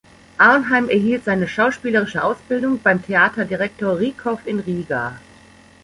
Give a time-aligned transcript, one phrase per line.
[0.39, 5.19] Arnheim erhielt seine schauspielerische Ausbildung beim Theaterdirektor Rieckhoff in Riga.